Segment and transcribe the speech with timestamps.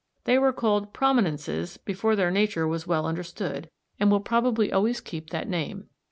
[0.23, 3.69] They were called prominences before their nature was well understood,
[3.99, 5.89] and will probably always keep that name.